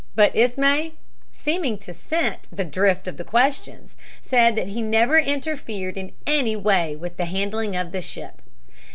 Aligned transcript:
But 0.15 0.35
Ismay, 0.35 0.93
seeming 1.31 1.77
to 1.77 1.93
scent 1.93 2.47
the 2.51 2.65
drift 2.65 3.07
of 3.07 3.17
the 3.17 3.23
questions, 3.23 3.95
said 4.19 4.55
that 4.55 4.69
he 4.69 4.81
never 4.81 5.19
interfered 5.19 5.95
in 5.95 6.13
any 6.25 6.55
way 6.55 6.95
with 6.95 7.17
the 7.17 7.25
handling 7.25 7.75
of 7.75 7.91
the 7.91 8.01
ship. 8.01 8.41